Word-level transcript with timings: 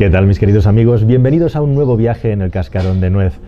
¿Qué 0.00 0.08
tal 0.08 0.24
mis 0.24 0.38
queridos 0.38 0.66
amigos? 0.66 1.06
Bienvenidos 1.06 1.56
a 1.56 1.60
un 1.60 1.74
nuevo 1.74 1.94
viaje 1.94 2.32
en 2.32 2.40
el 2.40 2.50
cascarón 2.50 3.02
de 3.02 3.10
nuez. 3.10 3.38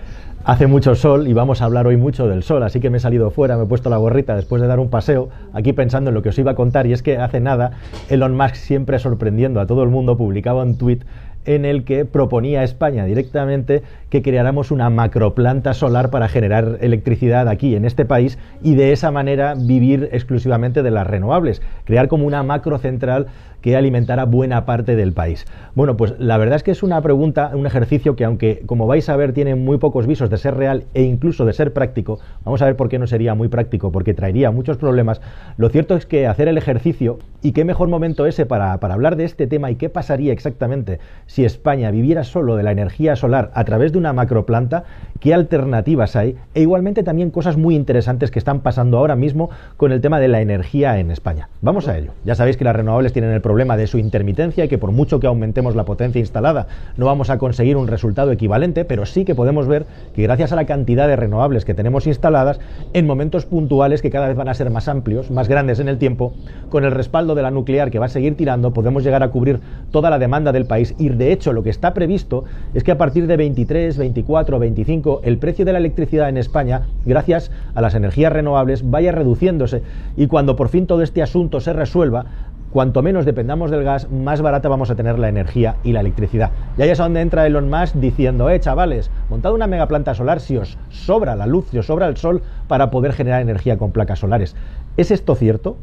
Hace 0.45 0.67
mucho 0.67 0.95
sol 0.95 1.27
y 1.27 1.33
vamos 1.33 1.63
a 1.63 1.65
hablar 1.65 1.87
hoy 1.87 1.97
mucho 1.97 2.29
del 2.29 2.43
sol, 2.43 2.63
así 2.63 2.79
que 2.79 2.91
me 2.91 2.99
he 2.99 3.01
salido 3.01 3.31
fuera, 3.31 3.57
me 3.57 3.63
he 3.63 3.67
puesto 3.67 3.89
la 3.89 3.97
gorrita 3.97 4.37
después 4.37 4.61
de 4.61 4.69
dar 4.69 4.79
un 4.79 4.91
paseo, 4.91 5.31
aquí 5.55 5.73
pensando 5.73 6.11
en 6.11 6.15
lo 6.15 6.21
que 6.21 6.29
os 6.29 6.39
iba 6.39 6.51
a 6.51 6.55
contar, 6.55 6.87
y 6.87 6.93
es 6.93 7.03
que 7.03 7.17
hace 7.17 7.41
nada 7.41 7.71
Elon 8.11 8.37
Musk, 8.37 8.57
siempre 8.57 8.99
sorprendiendo 8.99 9.61
a 9.61 9.67
todo 9.67 9.83
el 9.83 9.89
mundo, 9.89 10.19
publicaba 10.19 10.63
un 10.63 10.77
tweet 10.77 10.99
en 11.45 11.65
el 11.65 11.85
que 11.85 12.05
proponía 12.05 12.61
a 12.61 12.65
España 12.65 13.05
directamente 13.05 13.83
que 14.11 14.23
creáramos 14.23 14.71
una 14.71 14.91
macroplanta 14.91 15.75
solar 15.75 16.11
para 16.11 16.29
generar 16.29 16.79
electricidad 16.81 17.49
aquí 17.49 17.75
en 17.75 17.85
este 17.85 18.05
país 18.05 18.39
y 18.63 18.75
de 18.75 18.93
esa 18.93 19.11
manera 19.11 19.55
vivir 19.55 20.09
exclusivamente 20.13 20.83
de 20.83 20.91
las 20.91 21.07
renovables, 21.07 21.63
crear 21.85 22.09
como 22.09 22.27
una 22.27 22.43
macrocentral 22.43 23.27
que 23.63 23.77
alimentara 23.77 24.27
buena 24.27 24.67
parte 24.67 24.97
del 24.97 25.13
país. 25.13 25.47
Bueno, 25.75 25.97
pues 25.97 26.15
la 26.19 26.37
verdad 26.37 26.57
es 26.57 26.63
que 26.63 26.73
es 26.73 26.83
una 26.83 27.01
pregunta, 27.01 27.53
un 27.55 27.65
ejercicio 27.65 28.17
que 28.17 28.25
aunque 28.25 28.63
como 28.67 28.87
vais 28.87 29.09
a 29.09 29.17
ver 29.17 29.33
tiene 29.33 29.55
muy 29.55 29.79
pocos 29.79 30.07
visos 30.07 30.29
de 30.29 30.37
ser 30.37 30.57
real 30.57 30.85
e 30.93 31.03
incluso 31.03 31.47
de 31.47 31.53
ser 31.55 31.73
práctico, 31.73 32.19
vamos 32.45 32.61
a 32.61 32.67
ver 32.67 32.77
por 32.77 32.89
qué 32.89 32.99
no 32.99 33.07
sería 33.07 33.35
muy 33.35 33.49
práctico, 33.49 33.93
porque 33.93 34.13
traería 34.13 34.51
muchos 34.51 34.77
problemas. 34.77 35.21
Lo 35.57 35.69
cierto 35.71 35.97
es 35.97 36.05
que 36.05 36.27
hacer 36.27 36.49
el 36.49 36.59
ejercicio, 36.59 37.19
y 37.41 37.53
qué 37.53 37.65
mejor 37.65 37.89
momento 37.89 38.27
ese 38.27 38.47
para, 38.47 38.79
para 38.79 38.95
hablar 38.95 39.17
de 39.17 39.25
este 39.25 39.47
tema 39.47 39.71
y 39.71 39.77
qué 39.77 39.89
pasaría 39.89 40.33
exactamente 40.33 40.99
si 41.27 41.45
España 41.45 41.91
viviera 41.91 42.25
solo 42.25 42.57
de 42.57 42.63
la 42.63 42.73
energía 42.73 43.17
solar 43.17 43.51
a 43.55 43.65
través 43.65 43.93
de 43.93 43.99
una 43.99 44.13
macroplanta, 44.13 44.85
qué 45.21 45.35
alternativas 45.35 46.17
hay 46.17 46.37
e 46.55 46.63
igualmente 46.63 47.03
también 47.03 47.31
cosas 47.31 47.57
muy 47.57 47.75
interesantes 47.75 48.31
que 48.31 48.39
están 48.39 48.61
pasando 48.61 48.99
ahora 48.99 49.17
mismo 49.17 49.51
con 49.77 49.93
el 49.93 50.01
tema 50.01 50.21
de 50.21 50.29
la 50.29 50.41
energía 50.41 50.99
en 50.99 51.11
España. 51.11 51.49
Vamos 51.61 51.89
a 51.89 51.97
ello. 51.97 52.13
Ya 52.25 52.35
sabéis 52.35 52.57
que 52.57 52.65
las 52.65 52.77
renovables 52.77 53.13
tienen 53.13 53.31
el 53.33 53.41
problema 53.41 53.52
de 53.53 53.87
su 53.87 53.99
intermitencia 53.99 54.65
y 54.65 54.69
que 54.69 54.79
por 54.79 54.93
mucho 54.93 55.21
que 55.21 55.27
aumentemos 55.27 55.77
la 55.77 55.85
potencia 55.85 56.19
instalada 56.19 56.67
no 56.97 57.05
vamos 57.07 57.29
a 57.29 57.37
conseguir 57.37 57.77
un 57.77 57.87
resultado 57.87 58.33
equivalente, 58.33 58.85
pero 58.87 59.05
sí 59.05 59.27
que 59.27 59.35
podemos 59.35 59.69
ver 59.69 59.85
que 60.15 60.23
gracias 60.23 60.53
a 60.53 60.57
la 60.57 60.65
cantidad 60.65 61.07
de 61.07 61.17
renovables 61.17 61.67
que 61.67 61.75
tenemos 61.75 62.07
instaladas, 62.07 62.61
en 62.95 63.07
momentos 63.07 63.45
puntuales 63.45 64.01
que 64.01 64.11
cada 64.11 64.29
vez 64.29 64.37
van 64.37 64.49
a 64.49 64.55
ser 64.55 64.71
más 64.71 64.89
amplios, 64.89 65.31
más 65.31 65.49
grandes 65.49 65.81
en 65.81 65.89
el 65.89 65.99
tiempo, 65.99 66.33
con 66.71 66.85
el 66.85 66.93
respaldo 66.93 67.35
de 67.35 67.43
la 67.43 67.51
nuclear 67.51 67.91
que 67.91 67.99
va 67.99 68.07
a 68.07 68.09
seguir 68.09 68.37
tirando, 68.37 68.73
podemos 68.73 69.05
llegar 69.05 69.23
a 69.23 69.29
cubrir 69.29 69.61
toda 69.91 70.09
la 70.09 70.19
demanda 70.19 70.51
del 70.51 70.65
país. 70.65 70.95
Y 70.99 71.11
de 71.11 71.31
hecho 71.31 71.53
lo 71.53 71.63
que 71.63 71.71
está 71.71 71.93
previsto 71.93 72.45
es 72.73 72.83
que 72.83 72.91
a 72.91 72.99
partir 72.99 73.27
de 73.27 73.37
23, 73.37 73.99
24, 73.99 74.59
25 74.59 75.21
el 75.25 75.37
precio 75.37 75.67
de 75.67 75.73
la 75.73 75.79
electricidad 75.79 76.31
en 76.31 76.39
España, 76.39 76.83
gracias 77.05 77.51
a 77.75 77.83
las 77.83 77.95
energías 77.95 78.33
renovables, 78.33 78.91
vaya 78.91 79.13
reduciéndose. 79.13 79.83
Y 80.17 80.27
cuando 80.27 80.57
por 80.57 80.69
fin 80.69 80.87
todo 80.87 81.03
este 81.03 81.23
asunto 81.23 81.61
se 81.61 81.75
resuelva, 81.75 82.25
cuanto 82.73 83.03
menos 83.03 83.25
dependamos 83.25 83.71
del 83.71 83.85
gas, 83.85 84.11
más 84.11 84.41
barata 84.41 84.69
vamos 84.69 84.91
a 84.91 84.95
tener 84.95 85.19
la 85.19 85.29
energía 85.29 85.77
y 85.85 85.93
la 85.93 86.01
electricidad. 86.01 86.51
Y 86.77 86.83
ahí 86.83 86.91
es 86.91 86.99
donde 86.99 87.21
entra 87.21 87.47
Elon 87.47 87.71
Musk 87.71 87.97
diciendo, 87.97 88.49
eh, 88.49 88.59
chavales, 88.59 89.11
montad 89.29 89.53
una 89.53 89.67
megaplanta 89.67 90.15
solar 90.15 90.41
si 90.41 90.57
os 90.57 90.79
sobra 90.89 91.37
la 91.37 91.47
luz, 91.47 91.69
si 91.71 91.79
os 91.79 91.87
sobra 91.87 92.09
el 92.09 92.17
sol 92.17 92.43
para 92.69 92.91
poder 92.91 93.13
generar 93.13 93.43
energía 93.43 93.77
con 93.77 93.93
placas 93.93 94.21
solares. 94.21 94.57
¿Es 94.97 95.11
esto 95.11 95.35
cierto? 95.35 95.77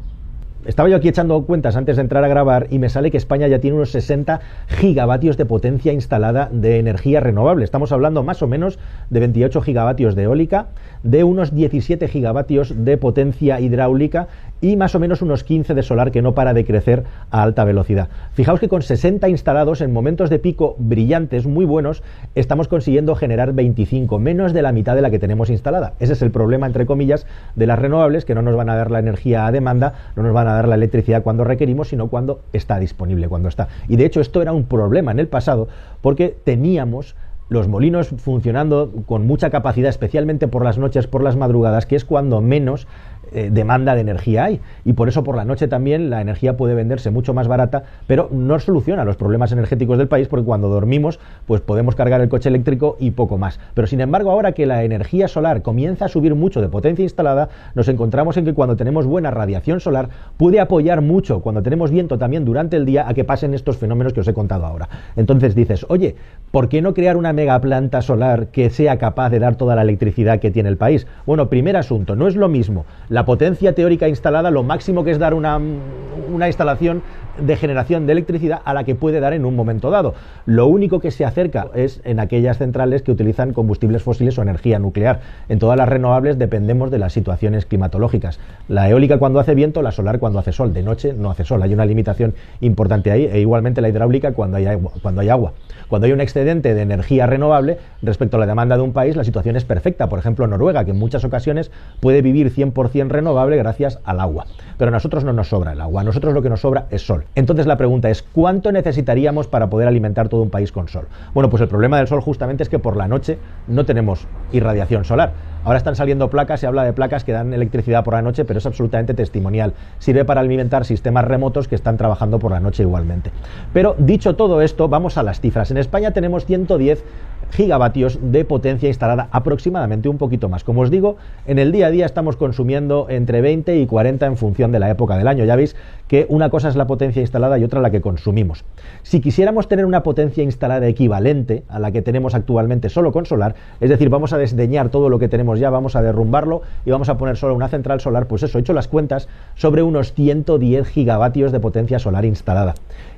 Estaba 0.66 0.90
yo 0.90 0.96
aquí 0.96 1.08
echando 1.08 1.42
cuentas 1.46 1.74
antes 1.76 1.96
de 1.96 2.02
entrar 2.02 2.22
a 2.22 2.28
grabar 2.28 2.66
y 2.68 2.78
me 2.78 2.90
sale 2.90 3.10
que 3.10 3.16
España 3.16 3.48
ya 3.48 3.60
tiene 3.60 3.76
unos 3.76 3.92
60 3.92 4.40
gigavatios 4.66 5.38
de 5.38 5.46
potencia 5.46 5.90
instalada 5.94 6.50
de 6.52 6.78
energía 6.78 7.20
renovable. 7.20 7.64
Estamos 7.64 7.92
hablando 7.92 8.22
más 8.24 8.42
o 8.42 8.46
menos 8.46 8.78
de 9.08 9.20
28 9.20 9.62
gigavatios 9.62 10.14
de 10.14 10.24
eólica, 10.24 10.66
de 11.02 11.24
unos 11.24 11.54
17 11.54 12.08
gigavatios 12.08 12.74
de 12.84 12.98
potencia 12.98 13.58
hidráulica 13.58 14.28
y 14.60 14.76
más 14.76 14.94
o 14.94 15.00
menos 15.00 15.22
unos 15.22 15.44
15 15.44 15.74
de 15.74 15.82
solar 15.82 16.10
que 16.10 16.22
no 16.22 16.34
para 16.34 16.54
de 16.54 16.64
crecer 16.64 17.04
a 17.30 17.42
alta 17.42 17.64
velocidad. 17.64 18.08
Fijaos 18.32 18.60
que 18.60 18.68
con 18.68 18.82
60 18.82 19.28
instalados 19.28 19.80
en 19.80 19.92
momentos 19.92 20.30
de 20.30 20.38
pico 20.38 20.76
brillantes, 20.78 21.46
muy 21.46 21.64
buenos, 21.64 22.02
estamos 22.34 22.68
consiguiendo 22.68 23.14
generar 23.14 23.52
25, 23.52 24.18
menos 24.18 24.52
de 24.52 24.62
la 24.62 24.72
mitad 24.72 24.94
de 24.94 25.02
la 25.02 25.10
que 25.10 25.18
tenemos 25.18 25.50
instalada. 25.50 25.94
Ese 26.00 26.12
es 26.12 26.22
el 26.22 26.30
problema, 26.30 26.66
entre 26.66 26.86
comillas, 26.86 27.26
de 27.56 27.66
las 27.66 27.78
renovables, 27.78 28.24
que 28.24 28.34
no 28.34 28.42
nos 28.42 28.56
van 28.56 28.70
a 28.70 28.76
dar 28.76 28.90
la 28.90 28.98
energía 28.98 29.46
a 29.46 29.52
demanda, 29.52 29.94
no 30.16 30.22
nos 30.22 30.32
van 30.32 30.48
a 30.48 30.54
dar 30.54 30.68
la 30.68 30.74
electricidad 30.74 31.22
cuando 31.22 31.44
requerimos, 31.44 31.88
sino 31.88 32.08
cuando 32.08 32.40
está 32.52 32.78
disponible, 32.78 33.28
cuando 33.28 33.48
está. 33.48 33.68
Y 33.88 33.96
de 33.96 34.04
hecho 34.04 34.20
esto 34.20 34.42
era 34.42 34.52
un 34.52 34.64
problema 34.64 35.10
en 35.10 35.18
el 35.18 35.28
pasado 35.28 35.68
porque 36.00 36.36
teníamos 36.44 37.14
los 37.50 37.66
molinos 37.66 38.08
funcionando 38.16 38.92
con 39.06 39.26
mucha 39.26 39.50
capacidad, 39.50 39.90
especialmente 39.90 40.46
por 40.46 40.64
las 40.64 40.78
noches, 40.78 41.08
por 41.08 41.24
las 41.24 41.36
madrugadas, 41.36 41.84
que 41.84 41.96
es 41.96 42.04
cuando 42.04 42.40
menos 42.40 42.86
eh, 43.32 43.50
demanda 43.52 43.94
de 43.94 44.00
energía 44.00 44.44
hay. 44.44 44.60
Y 44.84 44.92
por 44.94 45.08
eso 45.08 45.24
por 45.24 45.36
la 45.36 45.44
noche 45.44 45.68
también 45.68 46.10
la 46.10 46.20
energía 46.20 46.56
puede 46.56 46.74
venderse 46.74 47.10
mucho 47.10 47.34
más 47.34 47.48
barata, 47.48 47.84
pero 48.06 48.28
no 48.32 48.58
soluciona 48.58 49.04
los 49.04 49.16
problemas 49.16 49.52
energéticos 49.52 49.98
del 49.98 50.08
país 50.08 50.28
porque 50.28 50.44
cuando 50.44 50.68
dormimos 50.68 51.18
pues 51.46 51.60
podemos 51.60 51.94
cargar 51.94 52.20
el 52.20 52.28
coche 52.28 52.48
eléctrico 52.48 52.96
y 52.98 53.12
poco 53.12 53.38
más. 53.38 53.60
Pero 53.74 53.86
sin 53.86 54.00
embargo 54.00 54.30
ahora 54.30 54.52
que 54.52 54.66
la 54.66 54.84
energía 54.84 55.28
solar 55.28 55.62
comienza 55.62 56.06
a 56.06 56.08
subir 56.08 56.34
mucho 56.34 56.60
de 56.60 56.68
potencia 56.68 57.02
instalada, 57.02 57.48
nos 57.74 57.88
encontramos 57.88 58.36
en 58.36 58.44
que 58.44 58.54
cuando 58.54 58.76
tenemos 58.76 59.06
buena 59.06 59.30
radiación 59.30 59.80
solar 59.80 60.08
puede 60.36 60.60
apoyar 60.60 61.00
mucho 61.00 61.40
cuando 61.40 61.62
tenemos 61.62 61.90
viento 61.90 62.18
también 62.18 62.44
durante 62.44 62.76
el 62.76 62.86
día 62.86 63.08
a 63.08 63.14
que 63.14 63.24
pasen 63.24 63.54
estos 63.54 63.76
fenómenos 63.76 64.12
que 64.12 64.20
os 64.20 64.28
he 64.28 64.34
contado 64.34 64.66
ahora. 64.66 64.88
Entonces 65.16 65.54
dices, 65.54 65.86
oye, 65.88 66.16
¿por 66.50 66.68
qué 66.68 66.82
no 66.82 66.94
crear 66.94 67.16
una 67.16 67.32
mega 67.32 67.60
planta 67.60 68.02
solar 68.02 68.48
que 68.48 68.70
sea 68.70 68.98
capaz 68.98 69.30
de 69.30 69.38
dar 69.38 69.56
toda 69.56 69.74
la 69.74 69.82
electricidad 69.82 70.40
que 70.40 70.50
tiene 70.50 70.68
el 70.68 70.76
país? 70.76 71.06
Bueno, 71.26 71.48
primer 71.48 71.76
asunto, 71.76 72.16
no 72.16 72.26
es 72.26 72.36
lo 72.36 72.48
mismo 72.48 72.84
la 73.08 73.19
la 73.20 73.26
potencia 73.26 73.74
teórica 73.74 74.08
instalada, 74.08 74.50
lo 74.50 74.62
máximo 74.62 75.04
que 75.04 75.10
es 75.10 75.18
dar 75.18 75.34
una, 75.34 75.58
una 75.58 76.46
instalación 76.46 77.02
de 77.40 77.56
generación 77.56 78.06
de 78.06 78.12
electricidad 78.12 78.60
a 78.64 78.74
la 78.74 78.84
que 78.84 78.94
puede 78.94 79.20
dar 79.20 79.32
en 79.32 79.44
un 79.44 79.56
momento 79.56 79.90
dado. 79.90 80.14
Lo 80.46 80.66
único 80.66 81.00
que 81.00 81.10
se 81.10 81.24
acerca 81.24 81.68
es 81.74 82.00
en 82.04 82.20
aquellas 82.20 82.58
centrales 82.58 83.02
que 83.02 83.12
utilizan 83.12 83.52
combustibles 83.52 84.02
fósiles 84.02 84.38
o 84.38 84.42
energía 84.42 84.78
nuclear. 84.78 85.20
En 85.48 85.58
todas 85.58 85.76
las 85.76 85.88
renovables 85.88 86.38
dependemos 86.38 86.90
de 86.90 86.98
las 86.98 87.12
situaciones 87.12 87.66
climatológicas. 87.66 88.38
La 88.68 88.88
eólica 88.88 89.18
cuando 89.18 89.40
hace 89.40 89.54
viento, 89.54 89.82
la 89.82 89.92
solar 89.92 90.18
cuando 90.18 90.38
hace 90.38 90.52
sol. 90.52 90.72
De 90.72 90.82
noche 90.82 91.12
no 91.12 91.30
hace 91.30 91.44
sol. 91.44 91.62
Hay 91.62 91.72
una 91.72 91.86
limitación 91.86 92.34
importante 92.60 93.10
ahí 93.10 93.24
e 93.24 93.40
igualmente 93.40 93.80
la 93.80 93.88
hidráulica 93.88 94.32
cuando 94.32 94.56
hay 94.56 94.66
agua. 94.66 94.92
Cuando 95.02 95.20
hay, 95.20 95.28
agua. 95.28 95.52
Cuando 95.88 96.06
hay 96.06 96.12
un 96.12 96.20
excedente 96.20 96.74
de 96.74 96.82
energía 96.82 97.26
renovable 97.26 97.78
respecto 98.02 98.36
a 98.36 98.40
la 98.40 98.46
demanda 98.46 98.76
de 98.76 98.82
un 98.82 98.92
país, 98.92 99.16
la 99.16 99.24
situación 99.24 99.56
es 99.56 99.64
perfecta. 99.64 100.08
Por 100.08 100.18
ejemplo, 100.18 100.46
Noruega, 100.46 100.84
que 100.84 100.92
en 100.92 100.98
muchas 100.98 101.24
ocasiones 101.24 101.70
puede 102.00 102.22
vivir 102.22 102.54
100% 102.54 103.08
renovable 103.08 103.56
gracias 103.56 103.98
al 104.04 104.20
agua. 104.20 104.46
Pero 104.78 104.88
a 104.88 104.92
nosotros 104.92 105.24
no 105.24 105.32
nos 105.32 105.48
sobra 105.48 105.72
el 105.72 105.80
agua. 105.80 106.02
A 106.02 106.04
nosotros 106.04 106.34
lo 106.34 106.42
que 106.42 106.50
nos 106.50 106.60
sobra 106.60 106.86
es 106.90 107.02
sol. 107.02 107.24
Entonces 107.34 107.66
la 107.66 107.76
pregunta 107.76 108.10
es, 108.10 108.22
¿cuánto 108.22 108.72
necesitaríamos 108.72 109.46
para 109.46 109.70
poder 109.70 109.86
alimentar 109.86 110.28
todo 110.28 110.42
un 110.42 110.50
país 110.50 110.72
con 110.72 110.88
sol? 110.88 111.06
Bueno, 111.32 111.48
pues 111.48 111.62
el 111.62 111.68
problema 111.68 111.98
del 111.98 112.08
sol 112.08 112.20
justamente 112.20 112.62
es 112.62 112.68
que 112.68 112.78
por 112.78 112.96
la 112.96 113.06
noche 113.06 113.38
no 113.68 113.84
tenemos 113.84 114.26
irradiación 114.52 115.04
solar. 115.04 115.32
Ahora 115.62 115.76
están 115.76 115.94
saliendo 115.94 116.30
placas, 116.30 116.60
se 116.60 116.66
habla 116.66 116.84
de 116.84 116.92
placas 116.92 117.22
que 117.22 117.32
dan 117.32 117.52
electricidad 117.52 118.02
por 118.02 118.14
la 118.14 118.22
noche, 118.22 118.44
pero 118.46 118.58
es 118.58 118.66
absolutamente 118.66 119.12
testimonial. 119.12 119.74
Sirve 119.98 120.24
para 120.24 120.40
alimentar 120.40 120.86
sistemas 120.86 121.26
remotos 121.26 121.68
que 121.68 121.74
están 121.74 121.98
trabajando 121.98 122.38
por 122.38 122.50
la 122.50 122.60
noche 122.60 122.82
igualmente. 122.82 123.30
Pero 123.72 123.94
dicho 123.98 124.36
todo 124.36 124.62
esto, 124.62 124.88
vamos 124.88 125.18
a 125.18 125.22
las 125.22 125.40
cifras. 125.40 125.70
En 125.70 125.76
España 125.76 126.12
tenemos 126.12 126.46
110 126.46 127.04
gigavatios 127.50 128.18
de 128.22 128.44
potencia 128.44 128.88
instalada, 128.88 129.28
aproximadamente 129.30 130.08
un 130.08 130.18
poquito 130.18 130.48
más. 130.48 130.64
Como 130.64 130.82
os 130.82 130.90
digo, 130.90 131.16
en 131.46 131.58
el 131.58 131.72
día 131.72 131.86
a 131.86 131.90
día 131.90 132.06
estamos 132.06 132.36
consumiendo 132.36 133.06
entre 133.08 133.40
20 133.40 133.76
y 133.78 133.86
40 133.86 134.26
en 134.26 134.36
función 134.36 134.72
de 134.72 134.78
la 134.78 134.90
época 134.90 135.16
del 135.16 135.28
año. 135.28 135.44
Ya 135.44 135.56
veis 135.56 135.76
que 136.08 136.26
una 136.28 136.50
cosa 136.50 136.68
es 136.68 136.76
la 136.76 136.86
potencia 136.86 137.20
instalada 137.20 137.58
y 137.58 137.64
otra 137.64 137.80
la 137.80 137.90
que 137.90 138.00
consumimos. 138.00 138.64
Si 139.02 139.20
quisiéramos 139.20 139.68
tener 139.68 139.86
una 139.86 140.02
potencia 140.02 140.42
instalada 140.42 140.86
equivalente 140.88 141.62
a 141.68 141.78
la 141.78 141.92
que 141.92 142.02
tenemos 142.02 142.34
actualmente 142.34 142.88
solo 142.88 143.12
con 143.12 143.26
solar, 143.26 143.54
es 143.80 143.90
decir, 143.90 144.08
vamos 144.08 144.32
a 144.32 144.38
desdeñar 144.38 144.88
todo 144.88 145.08
lo 145.08 145.18
que 145.18 145.28
tenemos 145.28 145.60
ya, 145.60 145.70
vamos 145.70 145.96
a 145.96 146.02
derrumbarlo 146.02 146.62
y 146.84 146.90
vamos 146.90 147.08
a 147.08 147.18
poner 147.18 147.36
solo 147.36 147.54
una 147.54 147.68
central 147.68 148.00
solar, 148.00 148.26
pues 148.26 148.42
eso, 148.42 148.58
he 148.58 148.60
hecho 148.60 148.72
las 148.72 148.88
cuentas 148.88 149.28
sobre 149.54 149.82
unos 149.82 150.12
110 150.14 150.88
gigavatios 150.88 151.52
de 151.52 151.60
potencia 151.60 151.98
solar 151.98 152.24
instalada. 152.24 152.74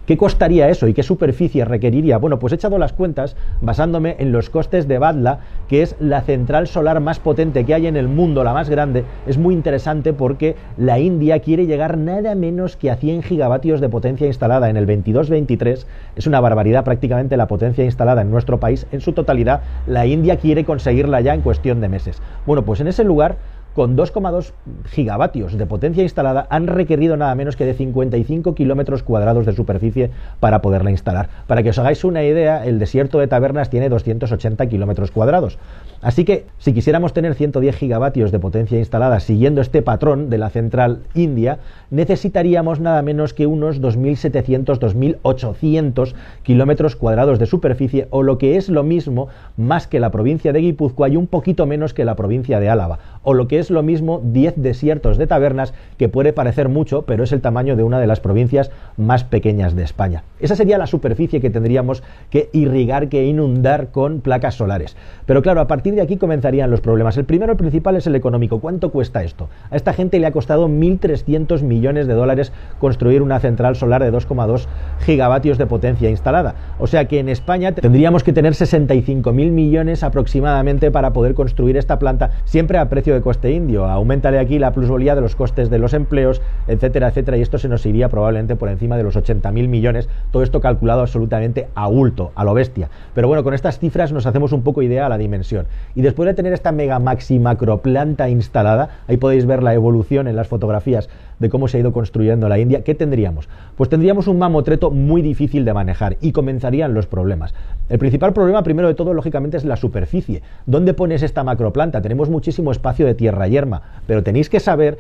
¿Qué 0.07 0.17
costaría 0.17 0.69
eso 0.69 0.89
y 0.89 0.95
qué 0.95 1.05
superficie 1.05 1.65
requeriría? 1.65 2.19
Bueno, 2.19 2.41
pues 2.41 2.53
he 2.53 2.57
echado 2.57 2.77
las 2.77 2.93
cuentas 2.93 3.37
basándome 3.61 4.17
en 4.19 4.33
los 4.33 4.51
costes 4.51 4.89
de 4.89 4.99
Badla, 4.99 5.39
que 5.69 5.83
es 5.83 5.95
la 6.01 6.23
central 6.23 6.67
solar 6.67 6.99
más 6.99 7.21
potente 7.21 7.65
que 7.65 7.73
hay 7.73 7.87
en 7.87 7.97
el 7.97 8.09
mundo, 8.09 8.43
la 8.43 8.53
más 8.53 8.69
grande. 8.69 9.05
Es 9.29 9.39
muy 9.39 9.55
interesante 9.55 10.13
porque 10.13 10.57
la 10.77 10.99
India 10.99 11.39
quiere 11.39 11.67
llegar 11.67 11.99
nada 11.99 12.35
menos 12.35 12.77
que 12.77 12.91
a 12.91 12.97
100 12.97 13.23
gigavatios 13.23 13.81
de 13.81 13.89
potencia 13.89 14.27
instalada 14.27 14.69
en 14.69 14.77
el 14.77 14.89
22-23. 14.89 15.87
Es 16.17 16.27
una 16.27 16.41
barbaridad 16.41 16.83
prácticamente 16.83 17.37
la 17.37 17.47
potencia 17.47 17.85
instalada 17.85 18.23
en 18.23 18.31
nuestro 18.33 18.59
país 18.59 18.89
en 18.91 19.01
su 19.01 19.13
totalidad. 19.13 19.63
La 19.87 20.05
India 20.05 20.37
quiere 20.37 20.65
conseguirla 20.65 21.21
ya 21.21 21.33
en 21.33 21.43
cuestión 21.43 21.81
de 21.81 21.89
meses. 21.89 22.21
Bueno, 22.45 22.65
pues 22.65 22.81
en 22.81 22.89
ese 22.89 23.05
lugar 23.05 23.37
con 23.75 23.97
2,2 23.97 24.53
gigavatios 24.87 25.57
de 25.57 25.67
potencia 25.67 26.03
instalada 26.03 26.47
han 26.51 26.67
requerido 26.67 27.17
nada 27.17 27.35
menos 27.35 27.57
que 27.57 27.65
de 27.65 27.75
55 27.75 28.55
kilómetros 28.55 29.03
cuadrados 29.03 29.47
de 29.47 29.53
superficie 29.53 30.11
para 30.41 30.63
poderla 30.63 30.91
instalar. 30.91 31.29
Para 31.47 31.63
que 31.63 31.71
os 31.71 31.79
hagáis 31.79 32.05
una 32.05 32.23
idea, 32.23 32.65
el 32.65 32.79
desierto 32.79 33.19
de 33.19 33.29
Tabernas 33.29 33.71
tiene 33.71 33.89
280 33.89 34.67
kilómetros 34.67 35.11
cuadrados. 35.11 35.59
Así 36.01 36.25
que 36.25 36.47
si 36.59 36.73
quisiéramos 36.73 37.13
tener 37.13 37.35
110 37.35 37.77
gigavatios 37.77 38.33
de 38.33 38.39
potencia 38.39 38.79
instalada 38.79 39.21
siguiendo 39.21 39.61
este 39.61 39.83
patrón 39.83 40.31
de 40.31 40.39
la 40.39 40.51
central 40.51 41.01
india, 41.15 41.59
necesitaríamos 41.91 42.81
nada 42.81 43.03
menos 43.03 43.35
que 43.35 43.47
unos 43.47 43.81
2.700, 43.81 44.79
2.800 44.79 46.15
kilómetros 46.43 46.97
cuadrados 46.97 47.39
de 47.39 47.47
superficie 47.47 48.09
o 48.11 48.23
lo 48.23 48.39
que 48.39 48.57
es 48.57 48.69
lo 48.69 48.83
mismo 48.83 49.29
más 49.57 49.87
que 49.87 50.01
la 50.01 50.11
provincia 50.11 50.53
de 50.53 50.61
Guipúzcoa 50.61 51.09
y 51.09 51.17
un 51.17 51.27
poquito 51.27 51.67
menos 51.67 51.95
que 51.95 52.05
la 52.05 52.17
provincia 52.17 52.59
de 52.59 52.69
Álava 52.69 52.99
o 53.23 53.35
lo 53.35 53.47
que 53.47 53.59
lo 53.71 53.83
mismo 53.83 54.21
10 54.23 54.55
desiertos 54.57 55.19
de 55.19 55.27
tabernas 55.27 55.75
que 55.99 56.09
puede 56.09 56.33
parecer 56.33 56.69
mucho 56.69 57.03
pero 57.03 57.25
es 57.25 57.33
el 57.33 57.41
tamaño 57.41 57.77
de 57.77 57.83
una 57.83 58.01
de 58.01 58.07
las 58.07 58.21
provincias 58.21 58.71
más 58.97 59.25
pequeñas 59.25 59.75
de 59.75 59.85
España. 59.85 60.25
Esa 60.43 60.57
sería 60.57 60.77
la 60.77 60.87
superficie 60.87 61.41
que 61.41 61.51
tendríamos 61.51 62.03
que 62.31 62.51
irrigar, 62.53 63.09
que 63.09 63.25
inundar 63.25 63.91
con 63.93 64.21
placas 64.21 64.57
solares. 64.57 64.97
Pero 65.25 65.41
claro, 65.41 65.61
a 65.61 65.67
partir 65.67 65.95
de 65.95 66.03
aquí 66.03 66.17
comenzarían 66.17 66.71
los 66.71 66.81
problemas. 66.81 67.17
El 67.17 67.25
primero, 67.25 67.53
el 67.53 67.59
principal, 67.59 67.97
es 67.97 68.07
el 68.07 68.17
económico. 68.17 68.61
¿Cuánto 68.61 68.91
cuesta 68.91 69.23
esto? 69.23 69.49
A 69.71 69.77
esta 69.77 69.93
gente 69.93 70.19
le 70.19 70.27
ha 70.27 70.33
costado 70.33 70.69
1.300 70.69 71.63
millones 71.63 72.07
de 72.07 72.15
dólares 72.15 72.53
construir 72.79 73.23
una 73.23 73.41
central 73.41 73.77
solar 73.77 74.03
de 74.03 74.13
2,2 74.13 74.67
gigavatios 75.01 75.59
de 75.59 75.67
potencia 75.67 76.11
instalada. 76.11 76.55
O 76.79 76.87
sea 76.87 77.07
que 77.07 77.21
en 77.21 77.29
España 77.29 77.73
tendríamos 77.73 78.25
que 78.25 78.33
tener 78.33 78.55
65.000 78.55 79.33
millones 79.33 80.03
aproximadamente 80.03 80.91
para 80.91 81.13
poder 81.13 81.35
construir 81.35 81.77
esta 81.77 81.99
planta, 81.99 82.31
siempre 82.45 82.79
a 82.79 82.89
precio 82.89 83.15
de 83.15 83.21
coste 83.21 83.53
indio. 83.53 83.87
Aumentale 83.87 84.39
aquí 84.39 84.59
la 84.59 84.73
plusvalía 84.73 85.15
de 85.15 85.21
los 85.21 85.37
costes 85.37 85.71
de 85.71 85.79
los 85.79 85.95
empleos, 85.95 86.41
etcétera, 86.67 87.09
etcétera, 87.09 87.37
y 87.37 87.43
esto 87.43 87.59
se 87.59 87.69
nos 87.69 87.87
iría 87.87 88.09
probablemente 88.09 88.57
por 88.57 88.69
encima 88.69 88.97
de 88.97 89.03
los 89.03 89.17
80.000 89.17 89.69
millones. 89.69 90.09
Todo 90.33 90.43
esto 90.43 90.61
calculado 90.61 91.03
absolutamente 91.03 91.69
a 91.75 91.87
bulto, 91.87 92.33
a 92.35 92.45
lo 92.45 92.55
bestia. 92.55 92.89
Pero 93.15 93.29
bueno, 93.29 93.45
con 93.45 93.55
estas 93.55 93.79
cifras 93.79 94.13
nos 94.13 94.27
hacemos 94.27 94.53
un 94.53 94.63
poco 94.63 94.83
idea 94.83 95.07
a 95.07 95.09
la 95.09 95.19
dimensión. 95.19 95.67
Y 95.95 96.03
después 96.03 96.27
de 96.27 96.35
tener 96.35 96.53
esta 96.55 96.73
mega 96.73 96.99
maxi 96.99 97.39
macroplanta 97.39 98.29
instalada, 98.31 98.89
ahí 99.07 99.19
podéis 99.19 99.47
ver 99.47 99.63
la 99.63 99.75
evolución 99.75 100.27
en 100.27 100.35
las 100.37 100.49
fotografías 100.49 101.11
de 101.39 101.51
cómo 101.51 101.69
se 101.69 101.77
ha 101.77 101.81
ido 101.81 101.93
construyendo 101.93 102.49
la 102.49 102.59
India, 102.59 102.83
¿qué 102.83 102.95
tendríamos? 102.95 103.49
Pues 103.77 103.91
tendríamos 103.91 104.27
un 104.29 104.39
mamotreto 104.39 104.91
muy 104.91 105.21
difícil 105.21 105.65
de 105.65 105.75
manejar 105.75 106.17
y 106.21 106.33
comenzarían 106.33 106.95
los 106.95 107.07
problemas. 107.07 107.53
El 107.89 107.99
principal 107.99 108.33
problema, 108.33 108.63
primero 108.63 108.89
de 108.89 108.95
todo, 108.95 109.13
lógicamente, 109.13 109.57
es 109.57 109.65
la 109.65 109.77
superficie. 109.77 110.43
¿Dónde 110.67 110.95
pones 110.95 111.23
esta 111.23 111.45
macroplanta? 111.45 112.01
Tenemos 112.01 112.31
muchísimo 112.31 112.71
espacio 112.71 113.05
de 113.05 113.15
tierra 113.15 113.49
yerma, 113.49 113.83
pero 114.07 114.23
tenéis 114.23 114.49
que 114.49 114.61
saber 114.61 114.99